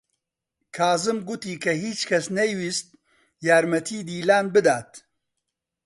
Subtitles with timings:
[0.77, 2.87] کازم گوتی کە هیچ کەس نەیویست
[3.47, 4.91] یارمەتیی دیلان بدات.